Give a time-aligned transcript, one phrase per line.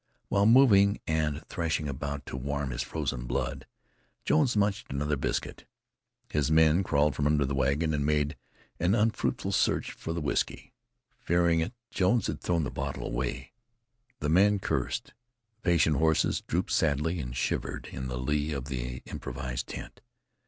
[0.29, 3.67] While moving and threshing about to warm his frozen blood,
[4.25, 5.65] Jones munched another biscuit.
[6.27, 8.35] Five men crawled from under the wagon, and made
[8.79, 10.73] an unfruitful search for the whisky.
[11.19, 13.53] Fearing it, Jones had thrown the bottle away.
[14.21, 15.13] The men cursed.
[15.57, 20.01] The patient horses drooped sadly, and shivered in the lee of the improvised tent.